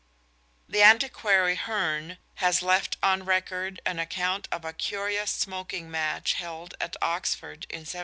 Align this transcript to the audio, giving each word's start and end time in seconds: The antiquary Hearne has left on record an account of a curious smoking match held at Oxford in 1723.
The 0.67 0.81
antiquary 0.81 1.53
Hearne 1.55 2.17
has 2.41 2.63
left 2.63 2.97
on 3.03 3.23
record 3.23 3.79
an 3.85 3.99
account 3.99 4.47
of 4.51 4.65
a 4.65 4.73
curious 4.73 5.29
smoking 5.31 5.91
match 5.91 6.33
held 6.33 6.73
at 6.81 6.95
Oxford 7.03 7.67
in 7.69 7.85
1723. 7.85 7.99